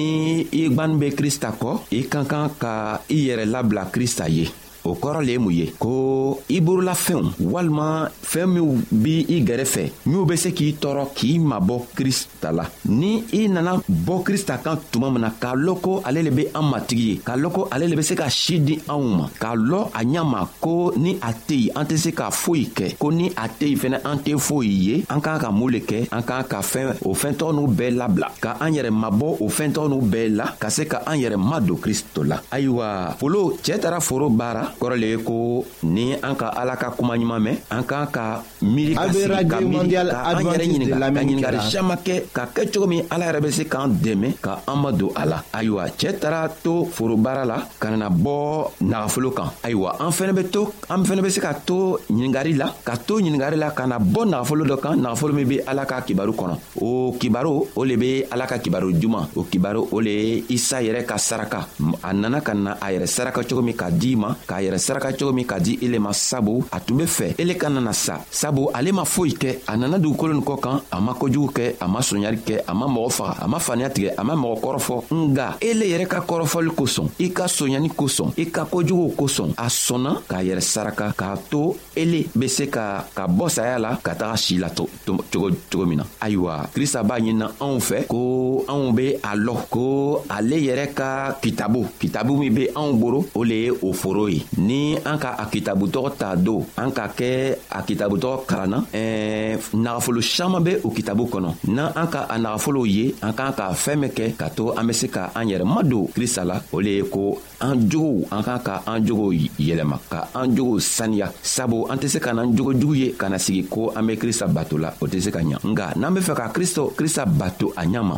i 0.62 0.70
gwani 0.70 0.96
be 1.02 1.10
krista 1.18 1.50
kɔ 1.58 1.72
i 1.98 2.06
ka 2.12 2.22
kan 2.32 2.50
ka 2.62 2.74
i 3.10 3.26
yɛrɛ 3.28 3.46
labila 3.54 3.90
krista 3.90 4.30
ye 4.30 4.46
o 4.84 4.96
kɔrɔ 4.96 5.22
le 5.22 5.32
ye 5.34 5.38
mun 5.38 5.52
ye 5.54 5.67
ko 5.80 6.41
i 6.50 6.60
burulafɛnw 6.62 7.39
walima 7.41 8.10
fɛɛn 8.22 8.48
minw 8.50 8.78
b' 8.91 9.26
i 9.30 9.44
gɛrɛfɛ 9.46 9.84
minw 10.06 10.26
be 10.26 10.36
se 10.38 10.52
k'i 10.52 10.74
tɔɔrɔ 10.82 11.06
k'i 11.15 11.39
mabɔ 11.39 11.86
krista 11.96 12.52
la 12.52 12.65
ni 12.86 13.24
i 13.34 13.48
nana 13.48 13.76
bɔ 13.88 14.24
krista 14.24 14.58
kan 14.63 14.78
tuma 14.91 15.12
min 15.12 15.22
na 15.22 15.30
k'a 15.30 15.56
lɔn 15.56 15.82
ko 15.82 16.02
ale 16.06 16.24
le 16.24 16.32
be 16.32 16.48
an 16.54 16.63
matigi 16.72 17.08
ye 17.12 17.17
k'a 17.24 17.36
lɔn 17.38 17.52
ko 17.54 17.67
ale 17.72 17.88
le 17.88 17.96
be 17.96 18.02
se 18.04 18.15
ka 18.15 18.30
si 18.30 18.60
di 18.60 18.78
anw 18.88 19.04
ma 19.17 19.28
k'a 19.39 19.56
lɔn 19.56 19.88
a 19.94 20.04
ɲama 20.04 20.48
ko 20.60 20.91
ni 20.98 21.15
a 21.22 21.32
tɛ 21.34 21.56
yen 21.63 21.72
an 21.78 21.86
tɛ 21.88 21.98
se 21.98 22.12
ka 22.12 22.30
foyi 22.32 22.65
kɛ 22.74 22.98
ko 22.98 23.10
ni 23.12 23.30
a 23.36 23.48
tɛ 23.48 23.70
yen 23.70 23.78
fɛnɛ 23.78 24.00
an 24.06 24.17
tɛ 24.20 24.38
foyi 24.38 24.70
ye 24.70 25.06
an 25.10 25.22
k'an 25.22 25.39
ka 25.39 25.52
mun 25.52 25.72
le 25.72 25.80
kɛ 25.80 26.08
an 26.12 26.22
k'an 26.24 26.44
ka 26.48 26.62
fɛn 26.62 26.96
o 27.06 27.13
fɛntɔgɔ 27.13 27.54
n'u 27.54 27.67
bɛɛ 27.67 27.96
labila 27.98 28.30
ka 28.41 28.58
an 28.60 28.72
yɛrɛ 28.74 28.89
mabɔ 28.91 29.38
o 29.41 29.48
fɛntɔgɔ 29.48 29.89
n'u 29.89 30.02
bɛɛ 30.02 30.30
la 30.36 30.46
ka 30.60 30.70
se 30.70 30.86
ka 30.86 31.02
an 31.06 31.17
yɛrɛ 31.20 31.38
madon 31.38 31.78
kristo 31.78 32.24
la 32.28 32.41
ayiwa 32.52 33.15
folo 33.17 33.52
cɛɛ 33.63 33.80
taara 33.80 34.00
foro 34.02 34.30
baara 34.30 34.71
kɔrɔ 34.80 34.96
le 34.98 35.08
ye 35.08 35.18
ko 35.18 35.66
ni 35.84 36.14
an 36.16 36.36
ka 36.36 36.48
ala 36.48 36.76
ka 36.76 36.92
kuma 36.96 37.16
ɲuman 37.18 37.40
mɛn 37.40 37.56
an 37.70 37.84
k'an 37.84 38.08
ka 38.12 38.44
miiri 38.62 38.96
ka 38.96 39.08
sigi 39.12 39.28
ka 39.50 39.60
miiri 39.62 39.90
ka 39.90 40.20
an 40.24 40.44
yɛrɛ 40.44 40.58
ɲininka 40.62 41.00
ka 41.00 41.10
ɲininkali 41.12 41.58
caman 41.74 41.98
kɛ 42.06 42.16
ka 42.34 42.44
kɛ 42.56 42.62
cogo 42.72 42.88
min 42.88 43.04
ala 43.10 43.26
yɛrɛ 43.28 43.40
bɛ 43.42 43.50
se 43.52 43.64
k'an 43.66 43.90
dɛmɛ 43.90 44.28
ka 44.42 44.60
an 44.68 44.76
ma 44.82 44.92
don 44.92 45.12
a 45.16 45.26
la 45.26 45.44
ayiwa 45.54 45.86
cɛɛ 45.98 46.20
taara 46.20 46.50
to 46.64 46.86
forobaara 46.86 47.46
la 47.46 47.58
ka 47.80 47.90
nana 47.90 48.10
bɔ 48.10 48.36
nagafolo 48.82 49.32
kan 49.36 49.50
ayiwa 49.64 49.98
an 50.00 50.12
fɛnɛ 50.12 50.34
bɛ 50.34 50.44
to 50.52 50.70
an 50.90 51.04
fɛnɛ 51.04 51.22
bɛ 51.22 51.30
se 51.30 51.40
ka 51.42 51.54
to 51.54 52.00
ɲininkali 52.10 52.56
la 52.58 52.74
ka 52.84 52.96
to 52.98 53.16
ɲininkali 53.20 53.58
la 53.58 53.72
ka 53.72 53.86
na 53.88 53.98
bɔ 54.00 54.22
nagafolo 54.30 54.66
dɔ 54.66 54.80
kan 54.82 54.96
nagafolo 55.00 55.34
min 55.34 55.48
be 55.48 55.60
ala 55.68 55.86
ka 55.86 56.02
kibaru 56.02 56.34
kɔnɔ 56.34 56.56
o 56.82 57.14
kibaru 57.20 57.68
o 57.76 57.84
le 57.84 57.96
be 57.98 58.24
ala 58.32 58.46
ka 58.48 58.58
kibaru 58.60 58.94
juman 59.00 59.28
o 59.36 59.44
kibaru 59.44 59.88
o 59.92 60.00
le 60.00 60.10
ye 60.10 60.44
isa 60.50 60.78
yɛrɛ 60.82 61.06
ka 61.06 61.18
saraka 61.18 61.68
a 62.04 62.14
nana 62.14 62.42
ka 62.42 62.54
na 62.54 62.74
a 62.82 62.90
yɛrɛ 62.94 63.06
saraka 63.08 63.42
cogo 63.44 63.62
min 63.64 63.76
ka 63.76 63.90
di 63.90 64.16
ma 64.16 64.36
k'a 64.48 64.61
yɛrɛ 64.62 64.78
saraka 64.78 65.13
cogo 65.13 65.34
min 65.34 65.45
ka 65.45 65.58
di 65.60 65.78
ele 65.82 66.00
ma 66.00 66.13
sabu 66.13 66.63
a 66.71 66.80
tun 66.80 66.97
be 66.97 67.06
fɛ 67.06 67.36
ele 67.38 67.56
ka 67.58 67.69
nana 67.69 67.93
sa 67.93 68.21
sabu 68.30 68.69
ale 68.74 68.91
ma 68.91 69.04
foyi 69.06 69.34
kɛ 69.34 69.60
a 69.67 69.76
nana 69.78 69.97
dugukolo 69.97 70.34
nin 70.34 70.43
kɔ 70.43 70.60
kan 70.60 70.82
a 70.91 71.00
ma 71.02 71.13
kojugu 71.13 71.50
kɛ 71.52 71.76
a 71.80 71.88
ma 71.88 72.00
soɲari 72.02 72.39
kɛ 72.45 72.62
a 72.67 72.74
ma 72.74 72.86
mɔgɔ 72.88 73.10
faga 73.10 73.36
a 73.43 73.47
ma 73.47 73.58
faniya 73.60 73.89
tigɛ 73.89 74.13
a 74.17 74.24
ma 74.24 74.34
mɔgɔ 74.36 74.56
kɔrɔfɔ 74.62 74.95
nga 75.32 75.58
ele 75.62 75.86
yɛrɛ 75.86 76.06
ka 76.08 76.19
kɔrɔfɔli 76.21 76.71
kosɔn 76.76 77.10
i 77.19 77.30
ka 77.32 77.45
sonyani 77.47 77.89
kosɔn 77.89 78.34
i 78.38 78.45
ka 78.52 78.65
kojuguw 78.65 79.15
kosɔn 79.17 79.54
a 79.58 79.65
sɔnna 79.67 80.21
k'a 80.30 80.43
yɛrɛ 80.43 80.62
saraka 80.62 81.12
k'a 81.17 81.38
to 81.50 81.76
ele 81.95 82.28
be 82.38 82.47
se 82.47 82.67
ka 82.69 83.06
ka 83.13 83.28
bɔ 83.28 83.50
saya 83.50 83.80
la 83.80 83.95
ka 84.04 84.13
taga 84.15 84.38
si 84.38 84.58
la 84.58 84.69
cogo 84.71 85.86
min 85.88 85.97
na 85.97 86.04
ayiwa 86.21 86.69
krista 86.74 87.04
b'a 87.04 87.19
ɲinina 87.19 87.52
anw 87.60 87.80
fɛ 87.80 88.08
ko 88.08 88.65
anw 88.67 88.91
be 88.95 89.13
a 89.21 89.34
lɔ 89.36 89.56
ko 89.69 90.24
ale 90.30 90.56
yɛrɛ 90.58 90.93
ka 90.93 91.39
kitabu 91.41 91.86
kitabu 92.00 92.38
min 92.38 92.54
be 92.54 92.67
anw 92.76 92.93
boro 93.00 93.26
o 93.36 93.41
le 93.43 93.54
ye 93.56 93.69
o 93.71 93.93
foro 93.93 94.28
ye 94.28 94.43
ni 94.58 94.98
an 95.06 95.16
ka 95.18 95.36
a 95.40 95.46
kitabutɔgɔ 95.48 96.10
ta 96.20 96.36
don 96.36 96.66
an 96.78 96.92
ka 96.92 97.08
kɛ 97.08 97.56
a 97.72 97.82
kitabutɔgɔ 97.84 98.36
kalanna 98.46 98.84
ɛɛ 98.92 99.60
nagafolo 99.76 100.22
caaman 100.22 100.64
be 100.64 100.74
o 100.84 100.90
kitabu 100.92 101.26
kɔnɔ 101.30 101.56
n'an 101.68 101.92
an 101.96 102.08
ka 102.08 102.28
a 102.30 102.36
nagafolow 102.38 102.86
ye 102.88 103.14
an 103.22 103.34
k'an 103.34 103.54
ka 103.54 103.72
fɛɛn 103.72 104.00
min 104.00 104.10
kɛ 104.10 104.36
ka 104.38 104.50
to 104.50 104.72
an 104.76 104.88
be 104.88 104.94
se 104.94 105.08
ka 105.08 105.32
an 105.36 105.48
yɛrɛ 105.48 105.64
madon 105.64 106.08
krista 106.12 106.44
la 106.46 106.60
o 106.74 106.80
le 106.82 106.90
ye 107.00 107.04
ko 107.08 107.40
an 107.62 107.76
jogow 107.90 108.28
an 108.32 108.44
k'an 108.44 108.60
ka 108.64 108.84
an 108.88 109.06
jogow 109.06 109.32
yɛlɛma 109.32 109.98
ka 110.10 110.28
an 110.36 110.52
jogow 110.52 110.80
saniya 110.80 111.32
sabu 111.42 111.86
an 111.90 111.98
tɛ 112.00 112.08
se 112.10 112.20
ka 112.20 112.32
n'an 112.34 112.54
jogo 112.56 112.74
jugu 112.76 112.96
ye 112.98 113.12
ka 113.14 113.28
na 113.30 113.38
sigi 113.40 113.64
ko 113.70 113.90
an 113.96 114.08
be 114.08 114.18
krista 114.18 114.48
bato 114.52 114.78
la 114.80 114.92
o 115.02 115.06
tɛ 115.08 115.22
se 115.22 115.32
ka 115.32 115.40
ɲa 115.40 115.60
nga 115.72 115.94
n'an 115.96 116.14
be 116.14 116.20
fɛ 116.22 116.36
ka 116.36 116.52
kristo 116.52 116.92
krista 116.96 117.26
bato 117.26 117.72
a 117.76 117.84
ɲa 117.86 118.04
ma 118.04 118.18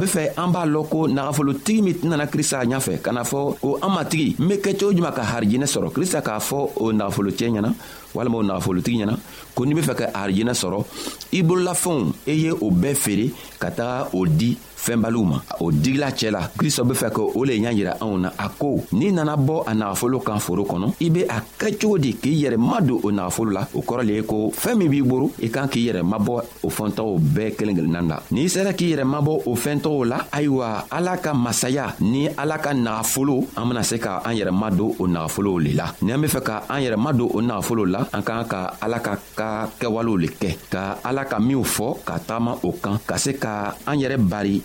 be 0.00 0.06
fɛ 0.06 0.22
an 0.42 0.50
b'a 0.54 0.64
lɔn 0.74 0.88
ko 0.88 0.98
nagafolotigi 1.08 1.82
min 1.82 1.94
tɛnana 2.00 2.26
krista 2.32 2.64
ɲafɛ 2.64 3.02
ka 3.04 3.12
na 3.12 3.22
fɔ 3.22 3.38
ko 3.62 3.76
an 3.84 3.90
matigi 3.96 4.36
n 4.40 4.48
be 4.48 4.54
kɛcogo 4.56 4.96
juman 4.96 5.12
ka 5.14 5.22
harijinɛ 5.32 5.66
sɔrɔ 5.72 5.92
krista 5.92 6.22
k'a 6.24 6.40
fɔ 6.40 6.58
o 6.80 6.88
nagafolocɛ 6.92 7.44
ɲɛna 7.52 7.70
walima 8.14 8.38
o 8.38 8.42
nagafolotigi 8.42 8.98
ɲɛna 9.04 9.14
ko 9.54 9.64
n'i 9.66 9.74
be 9.74 9.82
fɛ 9.82 9.94
ka 10.00 10.06
harijinɛ 10.16 10.54
sɔrɔ 10.62 10.78
i 11.38 11.42
bololafɛnw 11.42 12.12
i 12.32 12.32
e 12.32 12.34
ye 12.44 12.50
o 12.50 12.66
bɛɛ 12.80 12.94
feere 12.96 13.30
ka 13.60 13.68
taga 13.70 14.08
o 14.16 14.24
di 14.24 14.56
fɛnbaliw 14.84 15.22
ma 15.24 15.36
o 15.60 15.70
digila 15.70 16.10
cɛɛ 16.10 16.30
la 16.30 16.48
kristɔ 16.56 16.84
be 16.84 16.94
fɛ 16.94 17.10
k' 17.12 17.22
o 17.34 17.44
le 17.44 17.52
y'a 17.58 17.70
yira 17.72 17.92
anw 18.00 18.18
na 18.18 18.30
a 18.38 18.48
ko 18.48 18.80
n'i 18.92 19.12
nana 19.12 19.36
bɔ 19.36 19.64
a 19.66 19.72
nagafolo 19.74 20.20
kan 20.24 20.38
foro 20.40 20.64
kɔnɔ 20.64 20.94
i 21.00 21.10
be 21.10 21.22
a 21.28 21.40
kɛcogo 21.58 21.98
di 22.00 22.12
k'i 22.14 22.44
yɛrɛ 22.46 22.56
ma 22.56 22.80
don 22.80 23.00
o 23.04 23.10
nagafolo 23.12 23.50
la 23.52 23.66
o 23.74 23.80
kɔrɔ 23.82 24.02
le 24.06 24.14
ye 24.14 24.22
ko 24.22 24.50
fɛɛn 24.50 24.76
min 24.78 24.88
b'i 24.90 25.02
boro 25.02 25.30
i 25.42 25.48
kan 25.48 25.68
k'i 25.68 25.84
yɛrɛ 25.90 26.02
mabɔ 26.02 26.42
o 26.64 26.68
fɛntɔgɔw 26.68 27.18
bɛɛ 27.20 27.54
kelen 27.56 27.76
kelennan 27.76 28.08
la 28.08 28.18
n'i 28.30 28.48
sera 28.48 28.72
k'i 28.72 28.94
yɛrɛ 28.94 29.04
mabɔ 29.04 29.42
o 29.46 29.54
fɛntɔgɔw 29.54 30.04
la 30.08 30.18
ayiwa 30.32 30.84
ala 30.90 31.16
ka 31.18 31.34
masaya 31.34 31.94
ni 32.00 32.28
ala 32.38 32.58
ka 32.58 32.70
nagafolo 32.72 33.38
an 33.56 33.68
bena 33.68 33.82
se 33.84 33.98
ka 33.98 34.22
an 34.24 34.32
yɛrɛ 34.36 34.50
ma 34.52 34.70
don 34.70 34.94
o 34.98 35.06
nagafolow 35.06 35.58
le 35.62 35.72
la 35.74 35.92
ni 36.02 36.12
an 36.12 36.20
be 36.22 36.26
fɛ 36.28 36.40
ka 36.42 36.62
an 36.70 36.80
yɛrɛ 36.82 36.96
ma 36.96 37.12
don 37.12 37.28
o 37.28 37.40
nagafolo 37.42 37.84
la 37.90 38.06
an 38.12 38.22
k'an 38.22 38.44
ka 38.48 38.76
ala 38.80 38.98
ka 39.00 39.18
ka 39.36 39.68
kɛwalew 39.78 40.16
le 40.20 40.28
kɛ 40.28 40.56
ka 40.70 40.98
ala 41.04 41.24
ka 41.24 41.38
minw 41.38 41.62
fɔ 41.62 41.96
ka 42.04 42.16
tagama 42.18 42.56
o 42.64 42.72
kan 42.72 42.98
ka 43.06 43.16
se 43.18 43.34
ka 43.36 43.74
an 43.86 43.98
yɛrɛ 43.98 44.16
bari 44.28 44.62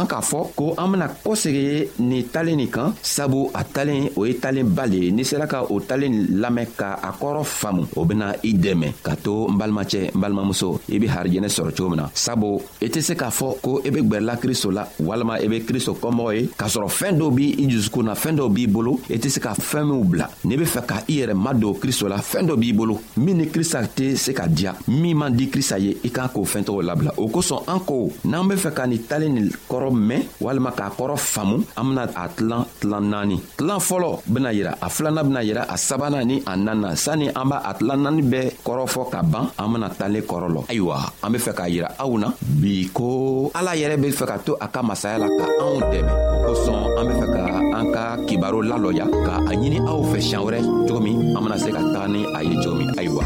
an 0.00 0.06
k'a 0.08 0.20
fɔ 0.24 0.40
ko 0.56 0.74
an 0.80 0.90
bena 0.94 1.06
kosegi 1.22 1.90
nin 2.00 2.24
talen 2.32 2.56
nin 2.58 2.68
kan 2.72 2.92
sabu 3.02 3.48
a 3.54 3.62
talen 3.64 4.08
o 4.16 4.24
ye 4.24 4.34
talen 4.42 4.72
ba 4.74 4.86
le 4.88 4.96
ye 5.04 5.10
n'i 5.12 5.24
sera 5.24 5.46
ka 5.50 5.62
o 5.68 5.78
talen 5.80 6.14
lamɛn 6.40 6.72
ka 6.76 6.90
a 7.02 7.12
kɔrɔ 7.20 7.42
faamu 7.44 7.84
o 7.96 8.04
bena 8.08 8.32
i 8.42 8.52
dɛmɛ 8.56 8.94
ka 9.04 9.14
to 9.16 9.46
n 9.50 9.58
balimacɛ 9.60 10.10
n 10.10 10.20
balimamuso 10.20 10.80
i 10.90 10.98
be 10.98 11.06
harijɛnɛ 11.06 11.48
sɔrɔ 11.52 11.70
cogo 11.76 11.90
min 11.90 12.00
na 12.00 12.08
sabu 12.14 12.56
i 12.80 12.88
tɛ 12.88 13.00
se 13.02 13.14
k'a 13.14 13.28
fɔ 13.28 13.54
ko 13.60 13.80
i 13.84 13.90
be 13.90 14.00
gwɛrɛla 14.00 14.36
kristo 14.40 14.70
la 14.72 14.86
walama 15.00 15.34
i 15.36 15.46
be 15.48 15.60
kristo 15.64 15.92
kɔmɔgɔ 16.00 16.34
ye 16.40 16.48
k'a 16.56 16.66
sɔrɔ 16.68 16.88
fɛɛn 16.88 17.18
dɔw 17.20 17.30
b' 17.30 17.60
i 17.64 17.68
jusukun 17.68 18.04
na 18.06 18.14
fɛɛn 18.14 18.38
dɔw 18.40 18.48
b'i 18.48 18.66
bolo 18.72 18.96
i 19.10 19.18
tɛ 19.18 19.28
se 19.28 19.40
ka 19.40 19.52
fɛɛn 19.54 19.84
minw 19.84 20.04
bila 20.10 20.28
n'i 20.44 20.56
be 20.58 20.64
fɛ 20.64 20.86
ka 20.86 20.96
i 21.08 21.20
yɛrɛ 21.20 21.34
madon 21.36 21.74
kristo 21.76 22.08
la 22.08 22.16
fɛɛn 22.16 22.48
dɔ 22.48 22.56
b'i 22.56 22.72
bolo 22.74 22.98
min 23.18 23.36
ni 23.38 23.46
krista 23.48 23.82
tɛ 23.84 24.16
se 24.16 24.32
ka 24.32 24.44
diya 24.48 24.72
min 24.88 25.16
man 25.18 25.36
di 25.36 25.48
krista 25.50 25.78
ye 25.78 25.92
i 26.04 26.08
k'an 26.10 26.30
k'o 26.32 26.44
fɛɛn 26.46 26.64
tɔgɔ 26.64 26.82
labila 26.88 27.12
o 27.18 27.28
kosɔn 27.28 27.62
an 27.68 27.80
ko 27.80 28.10
n'an 28.24 28.48
be 28.48 28.54
fɛ 28.56 28.72
ka 28.74 28.86
nin 28.86 28.98
talen 29.08 29.34
nin 29.34 29.50
kɔrɔ 29.68 29.89
kɔrɔ 29.90 29.90
mɛn 29.98 30.22
walima 30.40 30.70
k'a 30.70 30.90
kɔrɔ 30.90 31.16
faamu 31.16 31.64
an 31.76 31.84
bena 31.84 32.02
a 32.16 32.28
tilan 32.28 32.64
tilan 32.80 33.00
naani 33.10 33.38
tilan 33.56 33.78
fɔlɔ 33.80 34.18
bena 34.26 34.52
yira 34.52 34.72
a 34.80 34.86
filanan 34.88 35.24
bena 35.28 35.40
yira 35.42 35.62
a 35.68 35.74
sabanan 35.76 36.24
ni 36.26 36.38
a 36.46 36.52
naninan 36.56 36.96
sanni 36.96 37.28
an 37.28 37.44
b'a 37.48 37.62
a 37.70 37.74
tilan 37.74 37.98
naani 37.98 38.22
bɛɛ 38.22 38.50
kɔrɔfɔ 38.64 39.10
ka 39.10 39.22
ban 39.22 39.50
an 39.58 39.72
bena 39.72 39.88
talen 39.90 40.22
kɔrɔ 40.22 40.48
lɔ 40.52 40.62
ayiwa 40.70 40.96
an 41.24 41.30
be 41.32 41.38
fɛ 41.38 41.52
k'a 41.54 41.68
yira 41.68 41.88
aw 41.98 42.16
na 42.18 42.32
bi 42.60 42.88
ko 42.94 43.50
ala 43.54 43.72
yɛrɛ 43.76 43.96
be 44.02 44.08
fɛ 44.10 44.26
ka 44.26 44.36
to 44.44 44.54
a 44.60 44.68
ka 44.68 44.82
masaya 44.82 45.18
la 45.18 45.26
ka 45.26 45.46
anw 45.60 45.80
dɛmɛ 45.90 46.10
o 46.10 46.52
kosɔn 46.52 46.80
an 46.98 47.04
be 47.08 47.14
fɛ 47.20 47.26
ka 47.34 47.60
an 47.80 47.92
ka 47.92 48.16
kibaro 48.28 48.62
lalɔya 48.62 49.06
ka 49.08 49.42
a 49.46 49.52
ɲini 49.56 49.78
aw 49.88 50.02
fɛ 50.12 50.20
siɲan 50.20 50.44
wɛrɛ 50.44 50.86
cogo 50.88 51.00
min 51.02 51.36
an 51.36 51.42
bena 51.44 51.58
se 51.58 51.70
ka 51.70 51.78
taga 51.92 52.08
ni 52.10 52.24
a 52.26 52.42
ye 52.42 52.54
cogo 52.62 52.76
min 52.78 52.90
ayiwa 52.96 53.22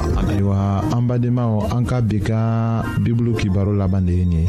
an 0.96 1.02
badenmaw 1.08 1.72
an 1.76 1.84
ka 1.86 2.00
bi 2.00 2.18
ka 2.20 2.82
bibulu 3.02 3.34
kibaro 3.36 3.72
laban 3.76 4.06
de 4.06 4.12
ye 4.12 4.24
nin 4.24 4.42
ye 4.42 4.48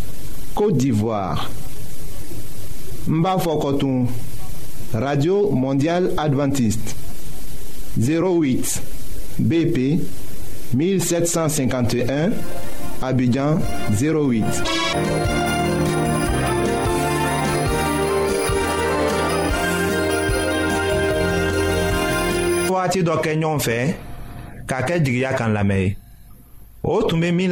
Côte 0.53 0.77
d'Ivoire. 0.77 1.49
Mbafokotoum. 3.07 4.07
Radio 4.93 5.49
Mondiale 5.51 6.11
Adventiste. 6.17 6.95
08 7.97 8.81
BP 9.39 9.99
1751 10.73 12.31
Abidjan 13.01 13.59
08. 13.91 14.43
Wagati 22.71 23.03
dɔ 23.03 23.15
kɛ 23.23 23.33
ɲɔgɔn 23.35 23.59
fɛ 23.65 23.77
k'a 24.67 24.81
kɛ 24.87 24.99
jigiya 25.05 25.35
kan 25.37 25.53
lamɛn 25.53 25.85
ye 25.85 25.95
o 26.83 27.01
tun 27.03 27.21
bɛ 27.21 27.29
min 27.31 27.51